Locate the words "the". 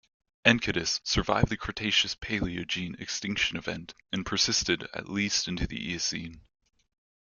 1.49-1.57, 5.67-5.91